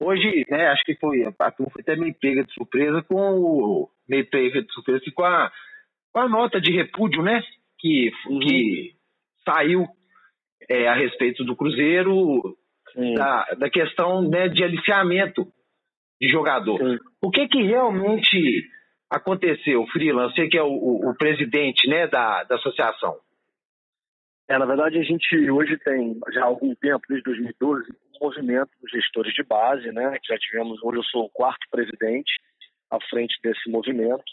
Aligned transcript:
hoje, 0.00 0.44
né, 0.48 0.68
acho 0.68 0.84
que 0.84 0.94
foi, 0.96 1.24
a 1.24 1.50
turma 1.50 1.72
foi 1.72 1.82
até 1.82 1.96
meio 1.96 2.14
pega 2.14 2.44
de 2.44 2.52
surpresa 2.52 3.02
com 3.02 3.16
o, 3.16 3.90
meio 4.08 4.28
pega 4.28 4.62
de 4.62 4.72
surpresa 4.72 5.02
com 5.14 5.24
a, 5.24 5.50
com 6.12 6.20
a 6.20 6.28
nota 6.28 6.60
de 6.60 6.72
repúdio, 6.72 7.22
né, 7.22 7.42
que, 7.78 8.10
uhum. 8.26 8.38
que 8.40 8.94
saiu 9.44 9.86
é, 10.68 10.88
a 10.88 10.94
respeito 10.94 11.44
do 11.44 11.56
Cruzeiro, 11.56 12.56
da, 13.14 13.44
da, 13.58 13.70
questão 13.70 14.22
né, 14.28 14.48
de 14.48 14.64
aliciamento 14.64 15.46
de 16.20 16.28
jogador. 16.28 16.78
Sim. 16.78 16.98
O 17.22 17.30
que 17.30 17.46
que 17.48 17.62
realmente 17.62 18.64
aconteceu, 19.10 19.86
Freeland? 19.86 20.34
Você 20.34 20.48
que 20.48 20.58
é 20.58 20.62
o, 20.62 20.68
o, 20.68 21.10
o 21.10 21.16
presidente 21.16 21.88
né, 21.88 22.06
da, 22.06 22.44
da 22.44 22.56
associação. 22.56 23.16
É, 24.48 24.58
na 24.58 24.64
verdade, 24.64 24.98
a 24.98 25.02
gente 25.02 25.50
hoje 25.50 25.76
tem 25.78 26.18
já 26.32 26.42
há 26.42 26.46
algum 26.46 26.74
tempo, 26.74 27.02
desde 27.08 27.24
2012, 27.24 27.90
um 27.90 28.07
movimento 28.20 28.70
dos 28.80 28.90
gestores 28.90 29.32
de 29.34 29.42
base, 29.42 29.90
né? 29.92 30.18
Que 30.20 30.32
já 30.32 30.38
tivemos, 30.38 30.82
hoje 30.82 30.98
eu 30.98 31.04
sou 31.04 31.24
o 31.24 31.30
quarto 31.30 31.66
presidente 31.70 32.32
à 32.90 32.98
frente 33.08 33.38
desse 33.42 33.68
movimento. 33.70 34.24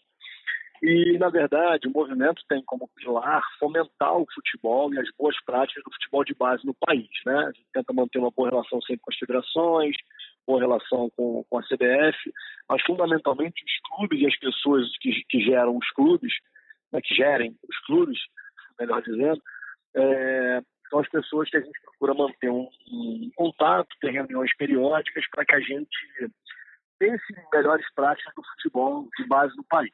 E, 0.81 1.17
na 1.17 1.29
verdade, 1.29 1.87
o 1.87 1.91
movimento 1.91 2.43
tem 2.49 2.61
como 2.63 2.89
pilar 2.95 3.41
fomentar 3.59 4.15
o 4.17 4.25
futebol 4.33 4.93
e 4.93 4.99
as 4.99 5.07
boas 5.17 5.35
práticas 5.45 5.83
do 5.83 5.91
futebol 5.93 6.23
de 6.23 6.35
base 6.35 6.65
no 6.65 6.75
país. 6.75 7.09
Né? 7.25 7.33
A 7.33 7.51
gente 7.51 7.67
tenta 7.73 7.93
manter 7.93 8.19
uma 8.19 8.31
boa 8.31 8.49
relação 8.49 8.81
sempre 8.81 9.01
com 9.01 9.11
as 9.11 9.17
federações, 9.17 9.95
boa 10.45 10.59
relação 10.59 11.09
com, 11.15 11.43
com 11.49 11.57
a 11.57 11.63
CBF, 11.63 12.31
mas 12.69 12.81
fundamentalmente 12.83 13.63
os 13.63 13.95
clubes 13.95 14.21
e 14.21 14.27
as 14.27 14.37
pessoas 14.37 14.85
que, 14.99 15.23
que 15.29 15.39
geram 15.41 15.77
os 15.77 15.89
clubes, 15.91 16.33
né, 16.91 16.99
que 17.01 17.15
gerem 17.15 17.55
os 17.67 17.79
clubes, 17.85 18.19
melhor 18.79 19.01
dizendo, 19.01 19.41
é, 19.95 20.61
são 20.89 20.99
as 20.99 21.09
pessoas 21.09 21.49
que 21.49 21.57
a 21.57 21.61
gente 21.61 21.79
procura 21.81 22.13
manter 22.13 22.49
um, 22.49 22.69
um 22.91 23.31
contato, 23.35 23.87
ter 23.99 24.11
reuniões 24.11 24.55
periódicas 24.55 25.25
para 25.29 25.45
que 25.45 25.55
a 25.55 25.59
gente 25.59 25.97
pense 26.99 27.23
em 27.33 27.55
melhores 27.55 27.85
práticas 27.93 28.33
do 28.35 28.43
futebol 28.43 29.07
de 29.17 29.27
base 29.27 29.55
no 29.55 29.63
país. 29.65 29.93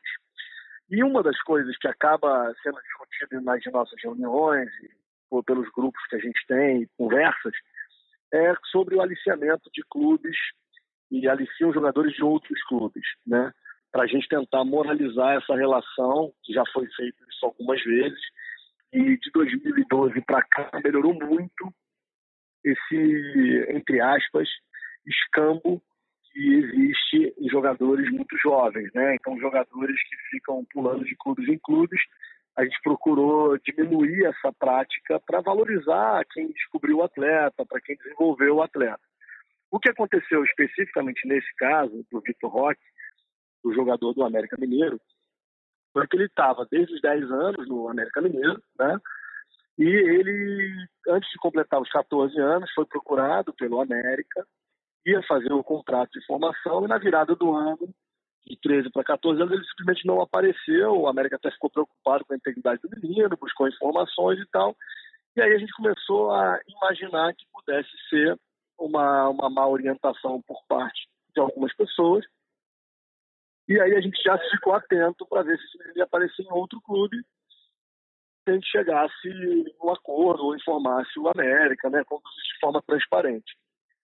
E 0.90 1.04
uma 1.04 1.24
das 1.24 1.40
coisas 1.44 1.76
que 1.78 1.88
acaba 1.88 2.54
sendo 2.62 2.78
discutida 2.82 3.42
nas 3.42 3.64
nossas 3.72 4.00
reuniões, 4.04 4.70
ou 5.30 5.42
pelos 5.42 5.70
grupos 5.72 6.06
que 6.08 6.18
a 6.18 6.20
gente 6.20 6.46
tem, 6.48 6.88
conversas, 6.98 7.54
é 8.34 8.54
sobre 8.72 8.96
o 8.96 9.02
aliciamento 9.02 9.70
de 9.74 9.84
clubes 9.90 10.36
e 11.10 11.28
aliciam 11.28 11.74
jogadores 11.74 12.14
de 12.14 12.24
outros 12.24 12.62
clubes, 12.64 13.04
né? 13.26 13.52
Para 13.92 14.04
a 14.04 14.08
gente 14.08 14.28
tentar 14.28 14.64
moralizar 14.64 15.36
essa 15.36 15.56
relação, 15.56 16.34
que 16.44 16.54
já 16.54 16.64
foi 16.74 16.88
feito 16.96 17.18
isso 17.30 17.46
algumas 17.46 17.82
vezes, 17.84 18.20
e 18.94 19.18
de 19.18 19.32
2012 19.32 20.22
para 20.22 20.44
cá 20.44 20.70
melhorou 20.84 21.14
muito 21.14 21.74
esse, 22.64 23.66
entre 23.70 24.00
aspas, 24.02 24.48
escambo 25.06 25.82
que 26.32 26.54
existe 26.56 27.34
em 27.38 27.50
jogadores 27.50 28.10
muito 28.12 28.38
jovens, 28.38 28.90
né? 28.94 29.16
Então, 29.16 29.40
jogadores 29.40 29.96
que 30.08 30.18
ficam 30.30 30.66
pulando 30.72 31.04
de 31.04 31.16
clubes 31.16 31.48
em 31.48 31.58
clubes, 31.58 32.00
a 32.56 32.64
gente 32.64 32.80
procurou 32.84 33.58
diminuir 33.60 34.26
essa 34.26 34.52
prática 34.54 35.20
para 35.20 35.42
valorizar 35.42 36.24
quem 36.32 36.52
descobriu 36.52 36.98
o 36.98 37.04
atleta, 37.04 37.66
para 37.66 37.82
quem 37.82 37.96
desenvolveu 37.96 38.58
o 38.58 38.62
atleta. 38.62 39.02
O 39.70 39.80
que 39.80 39.90
aconteceu 39.90 40.44
especificamente 40.44 41.26
nesse 41.28 41.54
caso 41.56 42.06
do 42.12 42.22
Vitor 42.22 42.52
Roque, 42.52 42.82
o 43.64 43.74
jogador 43.74 44.14
do 44.14 44.24
América 44.24 44.58
Mineiro, 44.60 45.00
foi 45.94 46.08
que 46.08 46.16
ele 46.16 46.26
estava 46.26 46.68
desde 46.70 46.94
os 46.94 47.02
10 47.02 47.32
anos 47.32 47.68
no 47.68 47.90
América 47.90 48.22
Mineiro, 48.22 48.62
né? 48.80 48.98
E 49.78 49.86
ele, 49.86 50.88
antes 51.08 51.30
de 51.32 51.38
completar 51.38 51.82
os 51.82 51.90
14 51.90 52.38
anos, 52.40 52.72
foi 52.74 52.86
procurado 52.86 53.54
pelo 53.54 53.82
América 53.82 54.46
ia 55.06 55.22
fazer 55.24 55.52
o 55.52 55.64
contrato 55.64 56.12
de 56.12 56.26
formação 56.26 56.86
e 56.86 56.88
na 56.88 56.98
virada 56.98 57.36
do 57.36 57.56
ano, 57.56 57.90
de 58.46 58.58
13 58.62 58.90
para 58.92 59.04
14 59.04 59.42
anos, 59.42 59.54
ele 59.54 59.66
simplesmente 59.66 60.06
não 60.06 60.22
apareceu. 60.22 60.94
O 60.94 61.08
América 61.08 61.36
até 61.36 61.52
ficou 61.52 61.70
preocupado 61.70 62.26
com 62.26 62.34
a 62.34 62.36
integridade 62.36 62.82
do 62.82 63.00
menino, 63.02 63.38
buscou 63.40 63.68
informações 63.68 64.40
e 64.40 64.46
tal. 64.52 64.76
E 65.36 65.42
aí 65.42 65.54
a 65.54 65.58
gente 65.58 65.72
começou 65.74 66.32
a 66.32 66.60
imaginar 66.68 67.34
que 67.34 67.46
pudesse 67.54 67.90
ser 68.10 68.38
uma, 68.78 69.30
uma 69.30 69.50
má 69.50 69.68
orientação 69.68 70.42
por 70.42 70.62
parte 70.68 71.08
de 71.34 71.40
algumas 71.40 71.74
pessoas. 71.76 72.26
E 73.72 73.80
aí 73.80 73.96
a 73.96 74.02
gente 74.02 74.22
já 74.22 74.38
ficou 74.38 74.74
atento 74.74 75.26
para 75.28 75.44
ver 75.44 75.58
se 75.58 75.90
ele 75.92 76.02
aparecer 76.02 76.44
em 76.44 76.52
outro 76.52 76.82
clube 76.82 77.16
se 78.44 78.50
a 78.50 78.54
gente 78.54 78.70
chegasse 78.70 79.30
um 79.82 79.90
acordo 79.90 80.44
ou 80.44 80.56
informasse 80.56 81.18
o 81.18 81.30
América, 81.30 81.90
né, 81.90 82.02
de 82.02 82.60
forma 82.60 82.82
transparente. 82.82 83.56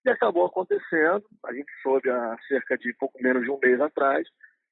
E 0.06 0.10
acabou 0.10 0.46
acontecendo, 0.46 1.26
a 1.46 1.54
gente 1.54 1.70
soube 1.84 2.10
há 2.10 2.38
cerca 2.48 2.78
de 2.78 2.94
pouco 2.94 3.22
menos 3.22 3.44
de 3.44 3.52
um 3.52 3.60
mês 3.62 3.82
atrás, 3.82 4.26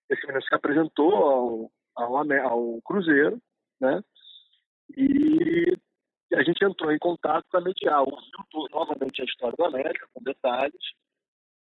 esse 0.09 0.25
menino 0.27 0.41
se 0.43 0.55
apresentou 0.55 1.13
ao, 1.13 1.71
ao, 1.93 2.31
ao 2.47 2.81
Cruzeiro, 2.83 3.37
né? 3.81 4.01
E 4.95 5.77
a 6.33 6.43
gente 6.43 6.63
entrou 6.63 6.89
em 6.93 6.99
contato 6.99 7.45
para 7.51 7.59
mediar, 7.59 7.99
ouviu 7.99 8.69
novamente 8.71 9.21
a 9.21 9.25
história 9.25 9.57
do 9.57 9.65
América, 9.65 10.07
com 10.13 10.23
detalhes, 10.23 10.73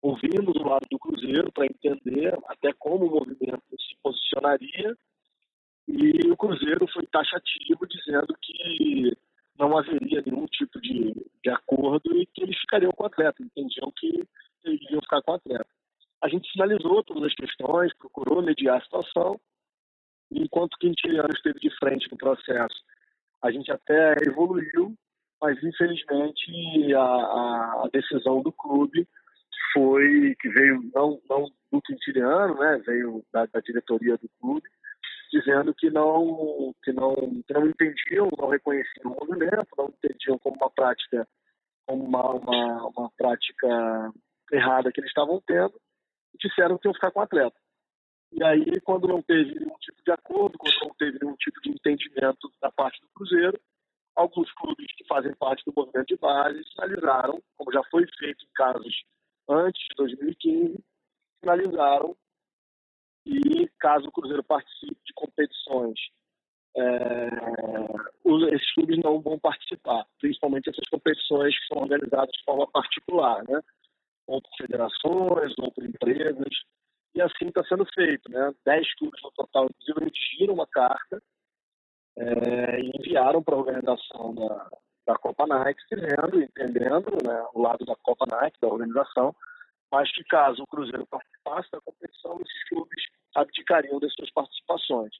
ouvimos 0.02 0.56
o 0.56 0.68
lado 0.68 0.86
do 0.90 0.98
Cruzeiro 0.98 1.52
para 1.52 1.66
entender 1.66 2.36
até 2.46 2.72
como 2.78 3.06
o 3.06 3.10
movimento 3.10 3.62
se 3.70 3.96
posicionaria, 4.02 4.96
e 5.88 6.30
o 6.30 6.36
Cruzeiro 6.36 6.86
foi 6.92 7.04
taxativo, 7.06 7.86
dizendo 7.86 8.34
que 8.40 9.16
não 9.58 9.76
haveria 9.76 10.22
nenhum 10.24 10.46
tipo 10.46 10.80
de, 10.80 11.12
de 11.42 11.50
acordo 11.50 12.16
e 12.16 12.26
que 12.26 12.42
eles 12.42 12.58
ficariam 12.60 12.92
com 12.92 13.02
o 13.02 13.06
atleta, 13.06 13.42
entendiam 13.42 13.92
que 13.96 14.06
eles 14.64 14.80
iriam 14.82 15.02
ficar 15.02 15.20
com 15.22 15.32
o 15.32 15.34
atleta. 15.34 15.66
A 16.22 16.28
gente 16.28 16.50
finalizou 16.52 17.02
todas 17.02 17.24
as 17.24 17.34
questões, 17.34 17.94
procurou 17.96 18.42
mediar 18.42 18.78
a 18.78 18.84
situação, 18.84 19.40
enquanto 20.30 20.78
Quintiliano 20.78 21.30
esteve 21.34 21.58
de 21.58 21.70
frente 21.76 22.10
no 22.10 22.16
processo, 22.16 22.82
a 23.42 23.50
gente 23.50 23.70
até 23.72 24.14
evoluiu, 24.26 24.94
mas 25.40 25.62
infelizmente 25.62 26.94
a, 26.94 27.00
a 27.84 27.88
decisão 27.92 28.42
do 28.42 28.52
clube 28.52 29.08
foi 29.72 30.34
que 30.40 30.48
veio 30.48 30.80
não, 30.94 31.20
não 31.28 31.50
do 31.70 31.82
Quintiliano, 31.82 32.58
né, 32.58 32.82
veio 32.84 33.24
da, 33.32 33.46
da 33.46 33.60
diretoria 33.60 34.16
do 34.16 34.28
clube, 34.40 34.68
dizendo 35.32 35.72
que 35.74 35.90
não, 35.90 36.74
que 36.82 36.92
não, 36.92 37.14
que 37.46 37.52
não 37.52 37.66
entendiam, 37.66 38.28
não 38.36 38.48
reconheciam 38.48 39.12
o 39.12 39.20
movimento, 39.20 39.68
não 39.78 39.88
entendiam 39.88 40.38
como 40.38 40.56
uma 40.56 40.70
prática, 40.70 41.26
como 41.86 42.04
uma, 42.04 42.30
uma, 42.32 42.88
uma 42.88 43.10
prática 43.16 44.12
errada 44.52 44.90
que 44.92 45.00
eles 45.00 45.10
estavam 45.10 45.40
tendo, 45.46 45.74
e 46.34 46.38
disseram 46.38 46.76
que 46.78 46.88
iam 46.88 46.94
ficar 46.94 47.12
com 47.12 47.20
o 47.20 47.22
atleta. 47.22 47.56
E 48.32 48.42
aí, 48.44 48.80
quando 48.82 49.08
não 49.08 49.22
teve 49.22 49.54
nenhum 49.58 49.76
tipo 49.80 50.02
de 50.04 50.12
acordo, 50.12 50.58
quando 50.58 50.74
não 50.82 50.94
teve 50.94 51.18
nenhum 51.20 51.36
tipo 51.36 51.60
de 51.62 51.70
entendimento 51.70 52.52
da 52.60 52.70
parte 52.70 53.00
do 53.00 53.08
Cruzeiro, 53.14 53.60
alguns 54.14 54.52
clubes 54.52 54.86
que 54.96 55.06
fazem 55.06 55.34
parte 55.34 55.64
do 55.64 55.72
movimento 55.76 56.06
de 56.06 56.16
base 56.16 56.62
sinalizaram, 56.70 57.40
como 57.56 57.72
já 57.72 57.82
foi 57.90 58.06
feito 58.18 58.44
em 58.44 58.52
casos 58.54 58.94
antes 59.50 59.82
de 59.82 59.96
2015, 59.96 60.84
sinalizaram 61.40 62.16
e 63.26 63.68
caso 63.78 64.08
o 64.08 64.12
Cruzeiro 64.12 64.42
participe 64.44 64.98
de 65.04 65.12
competições, 65.14 65.98
é, 66.76 67.28
esses 68.54 68.74
clubes 68.74 68.98
não 69.02 69.20
vão 69.20 69.38
participar, 69.38 70.06
principalmente 70.20 70.70
essas 70.70 70.88
competições 70.88 71.58
que 71.58 71.66
são 71.66 71.82
organizadas 71.82 72.30
de 72.30 72.44
forma 72.44 72.66
particular, 72.70 73.42
né? 73.48 73.60
ou 74.26 74.40
por 74.40 74.56
federações, 74.56 75.52
ou 75.58 75.72
por 75.72 75.84
empresas, 75.84 76.54
e 77.14 77.20
assim 77.20 77.48
está 77.48 77.64
sendo 77.64 77.84
feito. 77.92 78.30
Né? 78.30 78.52
Dez 78.64 78.94
clubes 78.94 79.20
no 79.22 79.32
total, 79.32 79.66
inclusive, 79.66 80.04
redigiram 80.04 80.54
uma 80.54 80.66
carta 80.66 81.20
é, 82.16 82.80
e 82.80 82.90
enviaram 82.94 83.42
para 83.42 83.54
a 83.54 83.58
organização 83.58 84.34
da, 84.34 84.70
da 85.10 85.18
Copa 85.18 85.44
Nike, 85.46 85.82
dizendo, 85.90 86.40
entendendo 86.40 87.10
né, 87.24 87.44
o 87.52 87.60
lado 87.60 87.84
da 87.84 87.96
Copa 87.96 88.24
Nike, 88.30 88.60
da 88.60 88.68
organização, 88.68 89.34
mas 89.90 90.10
que 90.12 90.22
caso 90.24 90.62
o 90.62 90.66
Cruzeiro 90.68 91.04
participasse 91.06 91.68
da 91.72 91.80
competição, 91.80 92.38
esses 92.40 92.68
clubes 92.68 93.04
abdicariam 93.34 93.98
das 93.98 94.12
suas 94.14 94.30
participações. 94.30 95.10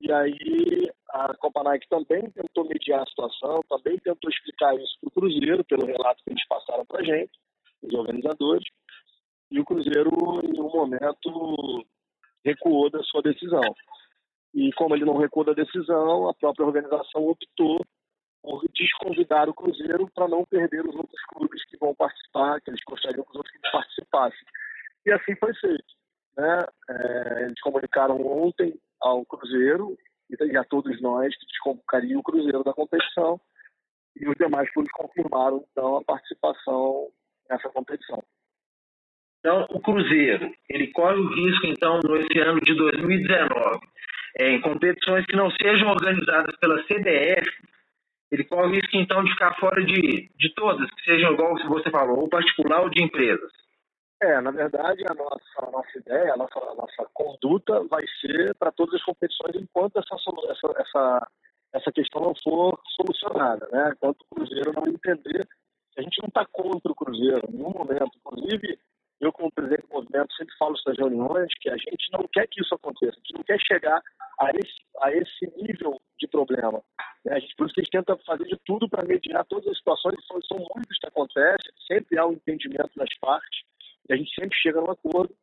E 0.00 0.12
aí 0.12 0.90
a 1.10 1.34
Copa 1.36 1.62
Nike 1.62 1.88
também 1.88 2.30
tentou 2.32 2.68
mediar 2.68 3.02
a 3.02 3.06
situação, 3.06 3.60
também 3.68 3.96
tentou 3.98 4.30
explicar 4.30 4.74
isso 4.76 4.98
para 5.00 5.08
o 5.08 5.10
Cruzeiro, 5.10 5.64
pelo 5.64 5.86
relato 5.86 6.22
que 6.22 6.30
eles 6.30 6.46
passaram 6.46 6.84
para 6.84 7.00
a 7.00 7.04
gente, 7.04 7.32
os 7.82 7.94
organizadores, 7.94 8.64
e 9.50 9.58
o 9.58 9.64
Cruzeiro, 9.64 10.10
em 10.42 10.60
um 10.60 10.68
momento, 10.68 11.86
recuou 12.44 12.90
da 12.90 13.02
sua 13.04 13.22
decisão. 13.22 13.74
E 14.52 14.70
como 14.74 14.94
ele 14.94 15.04
não 15.06 15.16
recuou 15.16 15.46
da 15.46 15.52
decisão, 15.52 16.28
a 16.28 16.34
própria 16.34 16.66
organização 16.66 17.26
optou 17.26 17.80
desconvidar 18.74 19.48
o 19.48 19.54
Cruzeiro 19.54 20.08
para 20.14 20.28
não 20.28 20.44
perder 20.44 20.86
os 20.86 20.94
outros 20.94 21.20
clubes 21.32 21.64
que 21.66 21.76
vão 21.76 21.94
participar, 21.94 22.60
que 22.60 22.70
eles 22.70 22.80
gostariam 22.86 23.24
que 23.24 23.30
os 23.30 23.36
outros 23.36 23.52
clubes 23.52 23.72
participassem. 23.72 24.46
E 25.06 25.12
assim 25.12 25.34
foi 25.36 25.54
feito. 25.54 25.84
Né? 26.36 26.66
É, 26.90 27.44
eles 27.44 27.60
comunicaram 27.60 28.20
ontem 28.26 28.74
ao 29.00 29.24
Cruzeiro 29.24 29.96
e 30.30 30.56
a 30.56 30.64
todos 30.64 31.00
nós 31.00 31.36
que 31.36 31.46
desconvocariam 31.46 32.20
o 32.20 32.22
Cruzeiro 32.22 32.64
da 32.64 32.72
competição 32.72 33.40
e 34.16 34.28
os 34.28 34.34
demais 34.36 34.70
clubes 34.72 34.92
confirmaram 34.92 35.64
então 35.70 35.96
a 35.96 36.04
participação 36.04 37.08
nessa 37.48 37.68
competição. 37.70 38.22
Então, 39.40 39.66
o 39.70 39.80
Cruzeiro, 39.80 40.50
ele 40.70 40.86
corre 40.92 41.18
o 41.18 41.28
risco, 41.28 41.66
então, 41.66 42.00
nesse 42.02 42.38
ano 42.38 42.60
de 42.60 42.74
2019, 42.74 43.80
é, 44.38 44.50
em 44.52 44.60
competições 44.62 45.26
que 45.26 45.36
não 45.36 45.50
sejam 45.50 45.88
organizadas 45.88 46.56
pela 46.56 46.82
CBF, 46.84 47.50
ele 48.34 48.44
corre 48.44 48.66
o 48.66 48.70
risco, 48.70 48.96
então, 48.96 49.24
de 49.24 49.30
ficar 49.30 49.54
fora 49.58 49.84
de, 49.84 50.30
de 50.36 50.54
todas, 50.54 50.90
que 50.90 51.04
sejam, 51.04 51.32
igual 51.32 51.56
você 51.68 51.90
falou, 51.90 52.20
ou 52.20 52.28
particular 52.28 52.82
ou 52.82 52.90
de 52.90 53.02
empresas. 53.02 53.50
É, 54.22 54.40
na 54.40 54.50
verdade, 54.50 55.04
a 55.08 55.14
nossa, 55.14 55.66
a 55.66 55.70
nossa 55.70 55.98
ideia, 55.98 56.32
a 56.32 56.36
nossa, 56.36 56.58
a 56.58 56.74
nossa 56.74 57.10
conduta 57.12 57.82
vai 57.90 58.04
ser 58.20 58.54
para 58.56 58.72
todas 58.72 58.94
as 58.94 59.02
competições 59.02 59.56
enquanto 59.56 59.98
essa, 59.98 60.14
essa, 60.14 60.80
essa, 60.80 61.28
essa 61.74 61.92
questão 61.92 62.22
não 62.22 62.34
for 62.42 62.78
solucionada, 62.96 63.68
né? 63.70 63.92
Enquanto 63.92 64.20
o 64.22 64.34
Cruzeiro 64.34 64.72
não 64.72 64.84
entender 64.86 65.46
a 65.96 66.02
gente 66.02 66.20
não 66.20 66.28
está 66.28 66.44
contra 66.46 66.90
o 66.90 66.94
Cruzeiro 66.94 67.40
em 67.48 67.56
nenhum 67.56 67.70
momento. 67.70 68.10
Inclusive, 68.16 68.78
eu, 69.20 69.32
como 69.32 69.52
presidente 69.52 69.86
do 69.86 69.94
movimento, 69.94 70.34
sempre 70.34 70.56
falo 70.58 70.74
nas 70.86 70.98
reuniões 70.98 71.48
que 71.60 71.70
a 71.70 71.76
gente 71.76 72.10
não 72.12 72.26
quer 72.32 72.46
que 72.48 72.60
isso 72.60 72.74
aconteça, 72.74 73.12
a 73.12 73.20
gente 73.20 73.34
não 73.34 73.44
quer 73.44 73.58
chegar 73.60 74.02
a 74.40 74.50
esse, 74.50 74.74
a 75.00 75.12
esse 75.12 75.62
nível 75.62 76.00
de 76.18 76.26
problema. 76.26 76.82
A 77.28 77.38
gente, 77.38 77.54
por 77.56 77.66
isso 77.66 77.74
que 77.74 77.80
a 77.80 77.84
gente 77.84 77.92
tenta 77.92 78.16
fazer 78.24 78.44
de 78.44 78.56
tudo 78.66 78.88
para 78.88 79.06
mediar 79.06 79.44
todas 79.46 79.66
as 79.68 79.78
situações, 79.78 80.16
são, 80.26 80.40
são 80.42 80.58
muitas 80.58 80.98
que 80.98 81.06
acontecem, 81.06 81.72
sempre 81.86 82.18
há 82.18 82.26
um 82.26 82.32
entendimento 82.32 82.90
das 82.96 83.12
partes, 83.18 83.60
e 84.08 84.12
a 84.12 84.16
gente 84.16 84.34
sempre 84.34 84.56
chega 84.56 84.80
no 84.80 84.90
acordo, 84.90 85.34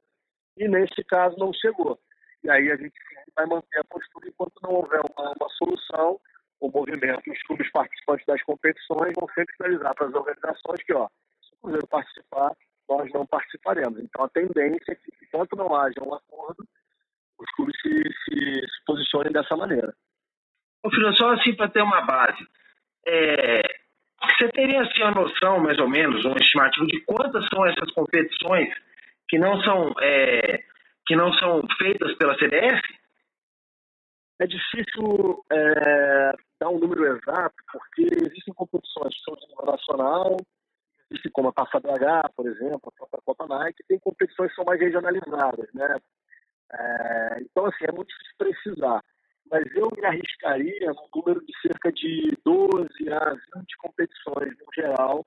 e 0.58 0.68
nesse 0.68 1.04
caso 1.04 1.38
não 1.38 1.52
chegou. 1.54 2.00
E 2.44 2.50
aí 2.50 2.72
a 2.72 2.76
gente 2.76 2.94
vai 3.36 3.46
manter 3.48 3.80
a 3.80 3.84
postura 3.86 4.28
enquanto 4.28 4.54
não 4.62 4.72
houver 4.76 5.02
uma, 5.10 5.34
uma 5.40 5.50
solução 5.58 6.20
o 6.62 6.70
movimento, 6.70 7.24
os 7.30 7.44
clubes 7.44 7.70
participantes 7.72 8.26
das 8.28 8.42
competições 8.44 9.14
vão 9.20 9.28
sempre 9.34 9.56
sinalizar 9.56 9.96
para 9.96 10.08
as 10.08 10.14
organizações 10.14 10.84
que, 10.86 10.94
ó, 10.94 11.08
se 11.42 11.56
o 11.56 11.58
Cruzeiro 11.60 11.88
participar, 11.88 12.56
nós 12.88 13.12
não 13.12 13.26
participaremos. 13.26 14.00
Então, 14.00 14.26
a 14.26 14.30
tendência 14.30 14.92
é 14.92 14.96
que, 14.96 15.12
enquanto 15.24 15.56
não 15.56 15.76
haja 15.76 16.04
um 16.04 16.14
acordo, 16.14 16.64
os 17.40 17.50
clubes 17.56 17.76
se, 17.82 17.90
se, 17.90 18.60
se 18.60 18.86
posicionem 18.86 19.32
dessa 19.34 19.58
maneira. 19.58 19.94
Filho, 20.90 21.16
só 21.16 21.34
assim 21.34 21.54
para 21.56 21.70
ter 21.70 21.82
uma 21.82 22.02
base, 22.02 22.48
é, 23.06 23.62
você 24.22 24.50
teria 24.50 24.82
assim 24.82 25.02
a 25.02 25.12
noção, 25.12 25.60
mais 25.60 25.78
ou 25.80 25.90
menos, 25.90 26.26
um 26.26 26.36
estimativo 26.36 26.88
de 26.88 27.02
quantas 27.02 27.48
são 27.50 27.66
essas 27.66 27.92
competições 27.92 28.70
que 29.28 29.38
não 29.38 29.62
são, 29.62 29.94
é, 30.02 30.64
que 31.06 31.16
não 31.16 31.34
são 31.34 31.62
feitas 31.78 32.16
pela 32.18 32.36
CBF? 32.36 32.82
É 34.40 34.48
difícil 34.48 35.46
é, 35.52 36.32
dar 36.60 36.70
um 36.70 36.80
número 36.80 37.06
exato, 37.16 37.56
porque 37.72 38.02
existem 38.02 38.54
competições 38.54 39.16
que 39.16 39.24
são 39.24 39.36
de 39.36 39.48
nível 39.48 39.66
nacional, 39.66 40.38
existe 41.10 41.30
como 41.32 41.50
a 41.50 41.54
Taça 41.54 41.80
BH, 41.80 42.34
por 42.36 42.48
exemplo, 42.48 42.82
a 42.88 42.92
própria 42.92 43.22
Copa 43.24 43.48
Nike, 43.48 43.84
tem 43.88 44.00
competições 44.00 44.50
que 44.50 44.56
são 44.56 44.66
mais 44.66 44.80
regionalizadas, 44.80 45.72
né? 45.74 45.96
É, 46.74 47.38
então, 47.42 47.66
assim, 47.66 47.86
é 47.88 47.92
muito 47.92 48.08
difícil 48.10 48.36
precisar. 48.38 49.04
Mas 49.52 49.66
eu 49.76 49.90
me 49.96 50.06
arriscaria 50.06 50.94
no 50.94 51.10
número 51.14 51.46
de 51.46 51.54
cerca 51.62 51.92
de 51.92 52.38
12 52.46 52.88
a 53.12 53.36
20 53.58 53.78
competições 53.78 54.58
no 54.58 54.74
geral, 54.74 55.26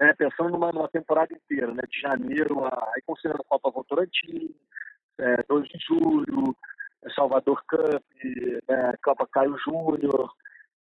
né, 0.00 0.14
pensando 0.16 0.50
numa, 0.50 0.70
numa, 0.70 0.88
temporada 0.88 1.34
inteira, 1.34 1.74
né, 1.74 1.82
de 1.90 2.00
janeiro 2.00 2.64
a. 2.64 2.92
Aí 2.94 3.02
considerando 3.04 3.40
a 3.40 3.48
Copa 3.48 3.72
Votorantim, 3.72 4.54
é, 5.18 5.42
2 5.48 5.68
de 5.68 5.78
julho, 5.86 6.56
Salvador 7.16 7.60
Cup, 7.68 8.02
né, 8.68 8.94
Copa 9.02 9.26
Caio 9.26 9.56
Júnior, 9.58 10.30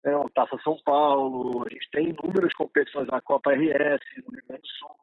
né, 0.04 0.12
Taça 0.36 0.58
São 0.62 0.78
Paulo, 0.84 1.66
a 1.66 1.74
gente 1.74 1.90
tem 1.92 2.10
inúmeras 2.10 2.54
competições 2.56 3.08
na 3.08 3.22
Copa 3.22 3.54
RS, 3.54 4.02
no 4.26 4.34
Rio 4.34 4.44
Grande 4.48 4.64
do 4.64 4.68
Sul. 4.68 4.96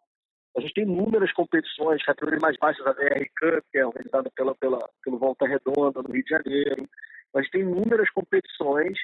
A 0.57 0.61
gente 0.61 0.75
tem 0.75 0.85
inúmeras 0.85 1.33
competições, 1.33 2.05
categorias 2.05 2.43
mais 2.43 2.57
baixas, 2.59 2.87
a 2.87 2.93
BR 2.93 3.25
Cup, 3.39 3.65
que 3.71 3.79
é 3.79 3.87
organizada 3.87 4.31
pela, 4.35 4.55
pela, 4.57 4.91
pelo 5.03 5.19
Volta 5.19 5.47
Redonda, 5.47 6.03
no 6.03 6.13
Rio 6.13 6.25
de 6.25 6.31
Janeiro. 6.31 6.89
Gente 7.37 7.51
tem 7.51 7.61
inúmeras 7.63 8.11
competições 8.11 8.99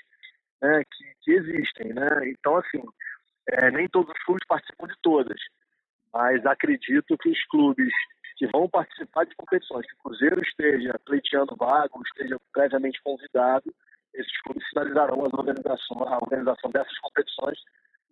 né, 0.61 0.83
que, 0.85 1.05
que 1.23 1.33
existem. 1.33 1.93
Né? 1.93 2.31
Então, 2.31 2.57
assim, 2.57 2.83
é, 3.49 3.71
nem 3.71 3.89
todos 3.89 4.11
os 4.11 4.25
clubes 4.25 4.47
participam 4.47 4.87
de 4.87 4.95
todas, 5.03 5.41
mas 6.13 6.45
acredito 6.47 7.17
que 7.19 7.29
os 7.29 7.45
clubes 7.47 7.93
que 8.37 8.47
vão 8.49 8.69
participar 8.69 9.25
de 9.25 9.35
competições, 9.37 9.87
que 9.87 9.95
o 9.95 10.03
Cruzeiro 10.03 10.41
esteja 10.43 10.99
pleiteando 11.07 11.57
vago, 11.57 12.03
esteja 12.05 12.37
previamente 12.53 13.01
convidado, 13.03 13.73
esses 14.13 14.41
clubes 14.43 14.67
sinalizarão 14.69 15.21
a 15.21 15.37
organização, 15.37 16.03
a 16.03 16.19
organização 16.19 16.71
dessas 16.71 16.99
competições 16.99 17.59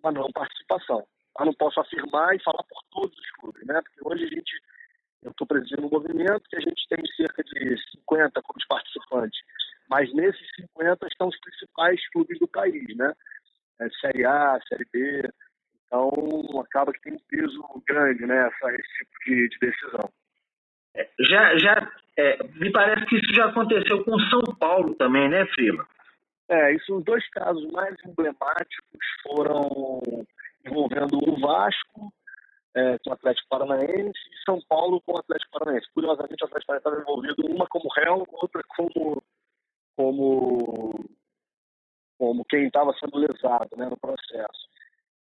uma 0.02 0.12
não 0.12 0.30
participação. 0.32 1.06
Eu 1.38 1.46
não 1.46 1.54
posso 1.54 1.80
afirmar 1.80 2.34
e 2.34 2.42
falar 2.42 2.62
por 2.64 2.82
todos 2.90 3.16
os 3.16 3.30
clubes, 3.32 3.64
né? 3.66 3.80
Porque 3.80 4.00
hoje 4.02 4.24
a 4.24 4.28
gente, 4.28 4.62
eu 5.22 5.30
estou 5.30 5.46
presidindo 5.46 5.86
um 5.86 5.90
movimento 5.90 6.48
que 6.48 6.56
a 6.56 6.60
gente 6.60 6.86
tem 6.88 7.02
cerca 7.16 7.42
de 7.44 7.76
50 7.92 8.42
clubes 8.42 8.66
participantes, 8.66 9.40
mas 9.92 10.10
nesses 10.14 10.48
50 10.56 11.06
estão 11.06 11.28
os 11.28 11.38
principais 11.38 12.00
clubes 12.08 12.38
do 12.38 12.48
país, 12.48 12.96
né? 12.96 13.12
É, 13.78 13.90
série 14.00 14.24
A, 14.24 14.58
Série 14.66 14.86
B, 14.90 15.28
então, 15.84 16.10
acaba 16.62 16.90
que 16.94 17.02
tem 17.02 17.12
um 17.12 17.20
peso 17.28 17.62
grande 17.86 18.24
né, 18.24 18.48
essa, 18.48 18.72
esse 18.72 18.88
tipo 18.98 19.12
de, 19.26 19.48
de 19.50 19.58
decisão. 19.58 20.10
É, 20.96 21.06
já, 21.20 21.58
já 21.58 21.92
é, 22.16 22.42
me 22.54 22.72
parece 22.72 23.04
que 23.04 23.16
isso 23.16 23.34
já 23.34 23.46
aconteceu 23.46 24.02
com 24.02 24.18
São 24.30 24.56
Paulo 24.58 24.94
também, 24.94 25.28
né, 25.28 25.44
Frila? 25.54 25.86
É, 26.48 26.74
isso, 26.74 26.96
os 26.96 27.04
dois 27.04 27.28
casos 27.28 27.70
mais 27.72 27.94
emblemáticos 28.06 29.06
foram 29.22 30.00
envolvendo 30.64 31.18
o 31.28 31.38
Vasco 31.38 32.10
é, 32.74 32.98
com 32.98 33.10
o 33.10 33.12
Atlético 33.12 33.48
Paranaense 33.50 34.18
e 34.32 34.44
São 34.46 34.58
Paulo 34.66 34.98
com 35.02 35.12
o 35.12 35.18
Atlético 35.18 35.58
Paranaense. 35.58 35.92
Curiosamente, 35.92 36.42
o 36.42 36.46
Atlético 36.46 36.66
Paranaense 36.68 36.88
estava 36.88 37.00
envolvido 37.02 37.54
uma 37.54 37.66
como 37.66 37.88
réu, 37.94 38.26
outra 38.32 38.62
como, 38.76 39.22
como, 39.96 41.04
como 42.18 42.44
quem 42.44 42.66
estava 42.66 42.92
sendo 42.98 43.18
lesado 43.18 43.76
né, 43.76 43.88
no 43.88 43.96
processo. 43.98 44.72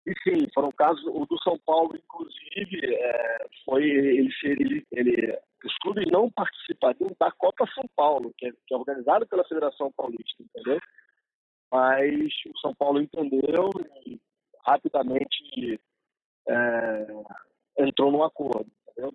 E 0.06 0.14
sim, 0.22 0.48
foram 0.54 0.70
casos, 0.72 1.04
o 1.06 1.26
do 1.26 1.38
São 1.42 1.58
Paulo, 1.58 1.94
inclusive, 1.94 2.94
é, 2.94 3.46
foi 3.64 3.84
ele, 3.84 4.30
ele, 4.44 4.86
ele, 4.92 5.38
os 5.64 5.76
clubes 5.78 6.10
não 6.10 6.30
participariam 6.30 7.10
da 7.18 7.30
Copa 7.32 7.66
São 7.74 7.84
Paulo, 7.94 8.32
que 8.38 8.46
é, 8.46 8.52
que 8.66 8.74
é 8.74 8.76
organizada 8.76 9.26
pela 9.26 9.44
Federação 9.44 9.92
Paulista, 9.92 10.42
entendeu? 10.42 10.78
Mas 11.70 12.32
o 12.46 12.58
São 12.60 12.74
Paulo 12.74 13.00
entendeu 13.00 13.70
e 14.06 14.18
rapidamente 14.66 15.80
é, 16.48 17.06
entrou 17.78 18.10
num 18.10 18.24
acordo, 18.24 18.70
entendeu? 18.88 19.12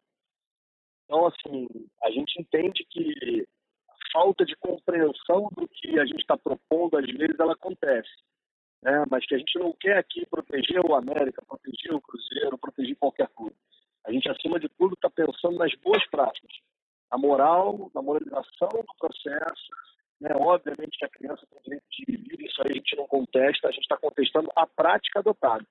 Então, 1.05 1.27
assim, 1.27 1.67
a 2.03 2.11
gente 2.11 2.39
entende 2.39 2.85
que 2.89 3.47
falta 4.15 4.45
de 4.45 4.55
compreensão 4.55 5.49
do 5.57 5.67
que 5.67 5.99
a 5.99 6.05
gente 6.05 6.21
está 6.21 6.37
propondo, 6.37 6.97
às 6.97 7.05
vezes, 7.05 7.37
ela 7.37 7.51
acontece 7.51 8.09
né? 8.85 9.03
mas 9.09 9.25
que 9.25 9.33
a 9.33 9.37
gente 9.39 9.57
não 9.57 9.73
quer 9.73 9.97
aqui 9.97 10.25
proteger 10.27 10.79
o 10.85 10.93
América, 10.93 11.43
proteger 11.47 11.93
o 11.93 12.01
Cruzeiro, 12.01 12.57
proteger 12.57 12.95
qualquer 12.97 13.27
clube. 13.29 13.55
A 14.05 14.11
gente, 14.11 14.29
acima 14.29 14.59
de 14.59 14.69
tudo, 14.69 14.93
está 14.93 15.09
pensando 15.09 15.57
nas 15.57 15.73
boas 15.83 16.05
práticas, 16.11 16.51
na 17.11 17.17
moral, 17.17 17.89
na 17.95 18.01
moralização 18.03 18.69
do 18.69 18.95
processo. 18.99 19.67
Né? 20.21 20.29
Obviamente 20.35 20.99
que 20.99 21.05
a 21.05 21.09
criança 21.09 21.47
tem 21.49 21.61
direito 21.63 21.85
de 21.89 22.29
vida, 22.29 22.43
isso 22.43 22.61
aí 22.61 22.71
a 22.71 22.75
gente 22.75 22.95
não 22.95 23.07
contesta, 23.07 23.67
a 23.67 23.71
gente 23.71 23.81
está 23.81 23.97
contestando 23.97 24.49
a 24.55 24.67
prática 24.67 25.19
adotada. 25.19 25.65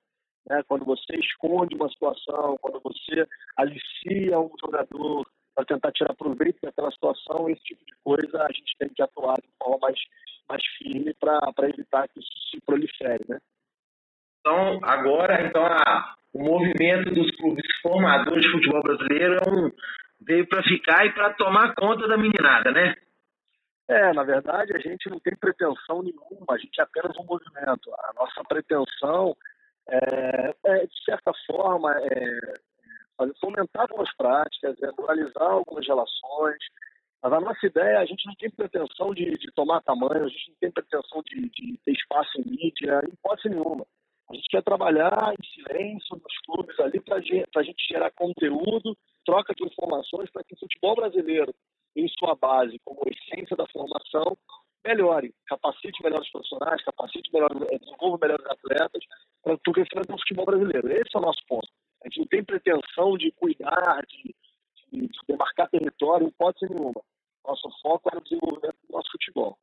Né? 0.49 0.61
Quando 0.67 0.83
você 0.83 1.15
esconde 1.15 1.75
uma 1.75 1.89
situação, 1.89 2.57
quando 2.61 2.81
você 2.81 3.25
alicia 3.55 4.37
um 4.37 4.51
jogador 4.59 5.25
para 5.55 5.65
tentar 5.65 5.91
tirar 5.93 6.13
proveito 6.13 6.59
daquela 6.61 6.91
situação, 6.91 7.49
esse 7.49 7.63
tipo 7.63 7.83
de 7.85 7.93
coisa 8.03 8.43
a 8.43 8.51
gente 8.51 8.75
tem 8.77 8.89
que 8.89 9.01
atuar 9.01 9.35
de 9.35 9.49
forma 9.57 9.79
mais 9.81 9.99
mais 10.47 10.63
firme 10.77 11.11
para 11.19 11.69
evitar 11.69 12.07
que 12.07 12.19
isso 12.19 12.29
se 12.51 12.61
prolifere, 12.61 13.25
né? 13.27 13.39
Então, 14.39 14.79
agora, 14.83 15.41
então, 15.41 15.65
a, 15.65 16.15
o 16.31 16.43
movimento 16.43 17.11
dos 17.11 17.31
clubes 17.31 17.65
formadores 17.81 18.45
de 18.45 18.51
futebol 18.51 18.83
brasileiro 18.83 19.39
é 19.43 19.49
um, 19.49 19.71
veio 20.21 20.47
para 20.47 20.61
ficar 20.61 21.05
e 21.05 21.13
para 21.13 21.33
tomar 21.33 21.73
conta 21.73 22.07
da 22.07 22.15
meninada, 22.15 22.71
né? 22.71 22.93
É, 23.87 24.13
na 24.13 24.23
verdade, 24.23 24.75
a 24.75 24.79
gente 24.79 25.09
não 25.09 25.19
tem 25.19 25.35
pretensão 25.35 26.01
nenhuma, 26.03 26.45
a 26.51 26.57
gente 26.57 26.79
é 26.79 26.83
apenas 26.83 27.17
um 27.17 27.23
movimento. 27.23 27.91
A 27.93 28.13
nossa 28.15 28.43
pretensão 28.47 29.35
é, 29.89 30.53
é 30.65 30.85
de 30.85 31.03
certa 31.03 31.31
forma, 31.45 31.91
é, 32.01 32.53
fomentar 33.39 33.83
algumas 33.83 34.13
práticas, 34.15 34.75
moralizar 34.97 35.51
algumas 35.51 35.87
relações, 35.87 36.59
mas 37.23 37.33
a 37.33 37.41
nossa 37.41 37.65
ideia, 37.65 37.99
a 37.99 38.05
gente 38.05 38.25
não 38.27 38.35
tem 38.35 38.51
pretensão 38.51 39.13
de, 39.13 39.31
de 39.31 39.51
tomar 39.53 39.81
tamanho, 39.81 40.25
a 40.25 40.27
gente 40.27 40.49
não 40.49 40.57
tem 40.61 40.71
pretensão 40.71 41.23
de, 41.25 41.49
de 41.49 41.77
ter 41.83 41.91
espaço 41.91 42.39
em 42.39 42.51
mídia, 42.51 43.01
em 43.03 43.13
hipótese 43.13 43.49
nenhuma. 43.49 43.85
A 44.29 44.35
gente 44.35 44.47
quer 44.49 44.63
trabalhar 44.63 45.33
em 45.33 45.47
silêncio 45.53 46.15
nos 46.15 46.37
clubes 46.45 46.79
ali 46.79 46.99
para 46.99 47.17
a 47.17 47.63
gente 47.63 47.87
gerar 47.87 48.11
conteúdo, 48.11 48.95
troca 49.25 49.53
de 49.55 49.65
informações 49.65 50.29
para 50.31 50.43
que 50.43 50.53
o 50.53 50.59
futebol 50.59 50.95
brasileiro, 50.95 51.53
em 51.95 52.07
sua 52.09 52.35
base, 52.35 52.79
como 52.83 53.01
essência 53.07 53.55
da 53.55 53.65
formação, 53.67 54.37
melhore, 54.85 55.33
capacite 55.47 56.03
melhores 56.03 56.29
profissionais, 56.31 56.83
capacite 56.83 57.31
melhores, 57.33 57.59
eh, 57.71 57.79
desenvolva 57.79 58.19
melhores 58.21 58.45
atletas 58.45 59.03
para 59.43 59.53
o 59.53 59.73
crescimento 59.73 60.07
do 60.07 60.19
futebol 60.19 60.45
brasileiro. 60.45 60.91
Esse 60.91 61.15
é 61.15 61.17
o 61.17 61.21
nosso 61.21 61.41
ponto. 61.47 61.67
A 62.05 62.07
gente 62.07 62.19
não 62.19 62.27
tem 62.27 62.43
pretensão 62.43 63.17
de 63.17 63.31
cuidar, 63.31 64.05
de, 64.07 64.35
de, 64.93 65.09
vitória, 65.83 66.27
hipótese 66.27 66.71
nenhuma. 66.71 67.01
Nosso 67.43 67.67
foco 67.81 68.09
era 68.09 68.19
o 68.19 68.23
desenvolvimento 68.23 68.77
do 68.87 68.95
nosso 68.95 69.11
futebol. 69.11 69.57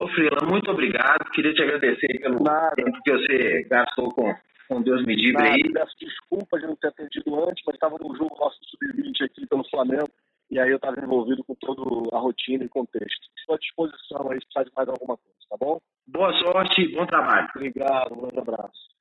Ô 0.00 0.08
Frila, 0.08 0.38
muito 0.50 0.70
obrigado. 0.70 1.30
Queria 1.32 1.52
te 1.52 1.62
agradecer 1.62 2.18
pelo 2.20 2.42
Nada. 2.42 2.74
tempo 2.76 2.98
que 3.02 3.12
você 3.12 3.62
gastou 3.64 4.08
com, 4.10 4.34
com 4.68 4.80
Deus 4.80 5.04
me 5.04 5.14
livre 5.14 5.42
aí. 5.42 5.70
Peço 5.70 5.94
desculpas 6.00 6.60
de 6.62 6.66
não 6.66 6.76
ter 6.76 6.88
atendido 6.88 7.44
antes, 7.44 7.62
mas 7.66 7.74
estava 7.74 7.98
no 8.00 8.16
jogo 8.16 8.36
nosso 8.40 8.58
sub-20 8.70 9.24
aqui 9.24 9.46
pelo 9.46 9.68
Flamengo. 9.68 10.08
E 10.50 10.58
aí 10.58 10.70
eu 10.70 10.76
estava 10.76 10.98
envolvido 10.98 11.44
com 11.44 11.54
toda 11.56 11.82
a 12.16 12.20
rotina 12.20 12.64
e 12.64 12.68
contexto. 12.68 13.28
Estou 13.36 13.54
à 13.54 13.58
disposição 13.58 14.30
aí 14.30 14.38
se 14.40 14.52
faz 14.54 14.66
mais 14.74 14.88
alguma 14.88 15.18
coisa, 15.18 15.38
tá 15.50 15.56
bom? 15.60 15.78
Boa 16.06 16.32
sorte 16.38 16.80
e 16.80 16.94
bom 16.94 17.04
trabalho. 17.04 17.48
Obrigado, 17.54 18.14
um 18.14 18.20
grande 18.20 18.38
abraço. 18.38 18.97